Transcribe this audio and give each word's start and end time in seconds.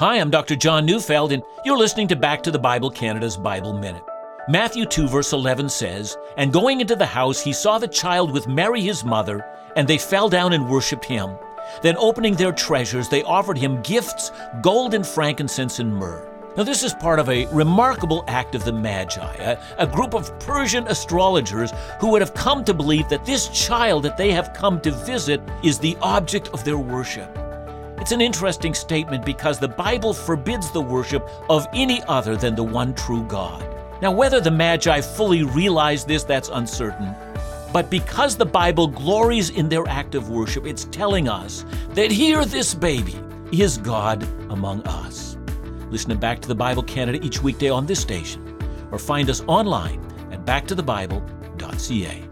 Hi, 0.00 0.20
I'm 0.20 0.30
Dr. 0.30 0.54
John 0.54 0.86
Neufeld, 0.86 1.32
and 1.32 1.42
you're 1.64 1.76
listening 1.76 2.06
to 2.06 2.14
Back 2.14 2.44
to 2.44 2.52
the 2.52 2.58
Bible 2.60 2.88
Canada's 2.88 3.36
Bible 3.36 3.72
Minute. 3.72 4.04
Matthew 4.48 4.86
2, 4.86 5.08
verse 5.08 5.32
11 5.32 5.68
says, 5.68 6.16
And 6.36 6.52
going 6.52 6.80
into 6.80 6.94
the 6.94 7.04
house, 7.04 7.40
he 7.40 7.52
saw 7.52 7.78
the 7.78 7.88
child 7.88 8.30
with 8.30 8.46
Mary 8.46 8.80
his 8.80 9.04
mother, 9.04 9.44
and 9.74 9.88
they 9.88 9.98
fell 9.98 10.28
down 10.28 10.52
and 10.52 10.70
worshipped 10.70 11.04
him. 11.04 11.36
Then, 11.82 11.96
opening 11.96 12.36
their 12.36 12.52
treasures, 12.52 13.08
they 13.08 13.24
offered 13.24 13.58
him 13.58 13.82
gifts 13.82 14.30
gold 14.62 14.94
and 14.94 15.04
frankincense 15.04 15.80
and 15.80 15.92
myrrh. 15.92 16.30
Now, 16.56 16.62
this 16.62 16.84
is 16.84 16.94
part 16.94 17.18
of 17.18 17.28
a 17.28 17.46
remarkable 17.46 18.22
act 18.28 18.54
of 18.54 18.62
the 18.64 18.72
Magi, 18.72 19.34
a, 19.34 19.58
a, 19.78 19.86
group 19.88 20.14
of 20.14 20.38
Persian 20.38 20.86
astrologers 20.86 21.72
who 21.98 22.12
would 22.12 22.22
have 22.22 22.34
come 22.34 22.62
to 22.66 22.72
believe 22.72 23.08
that 23.08 23.24
this 23.24 23.48
child 23.48 24.04
that 24.04 24.16
they 24.16 24.30
have 24.30 24.54
come 24.54 24.80
to 24.82 24.92
visit 24.92 25.40
is 25.64 25.80
the 25.80 25.96
object 26.02 26.50
of 26.50 26.62
their 26.62 26.78
worship. 26.78 27.36
It's 28.08 28.14
an 28.14 28.22
interesting 28.22 28.72
statement 28.72 29.22
because 29.22 29.58
the 29.58 29.68
Bible 29.68 30.14
forbids 30.14 30.70
the 30.70 30.80
worship 30.80 31.28
of 31.50 31.66
any 31.74 32.02
other 32.04 32.36
than 32.36 32.54
the 32.54 32.64
one 32.64 32.94
true 32.94 33.22
God. 33.24 33.62
Now, 34.00 34.12
whether 34.12 34.40
the 34.40 34.50
Magi 34.50 35.02
fully 35.02 35.42
realized 35.42 36.08
this, 36.08 36.24
that's 36.24 36.48
uncertain. 36.48 37.14
But 37.70 37.90
because 37.90 38.34
the 38.34 38.46
Bible 38.46 38.86
glories 38.86 39.50
in 39.50 39.68
their 39.68 39.86
act 39.86 40.14
of 40.14 40.30
worship, 40.30 40.64
it's 40.64 40.86
telling 40.86 41.28
us 41.28 41.66
that 41.90 42.10
here, 42.10 42.46
this 42.46 42.72
baby 42.72 43.14
is 43.52 43.76
God 43.76 44.22
among 44.48 44.86
us. 44.86 45.36
Listen 45.90 46.16
Back 46.16 46.40
to 46.40 46.48
the 46.48 46.54
Bible 46.54 46.84
Canada 46.84 47.22
each 47.22 47.42
weekday 47.42 47.68
on 47.68 47.84
this 47.84 48.00
station, 48.00 48.56
or 48.90 48.98
find 48.98 49.28
us 49.28 49.42
online 49.46 50.02
at 50.32 50.46
backtothebible.ca. 50.46 52.27